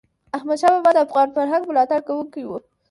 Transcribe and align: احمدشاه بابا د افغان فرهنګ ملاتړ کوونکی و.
احمدشاه 0.37 0.71
بابا 0.75 0.91
د 0.95 0.99
افغان 1.07 1.27
فرهنګ 1.35 1.63
ملاتړ 1.69 1.99
کوونکی 2.07 2.43
و. 2.45 2.49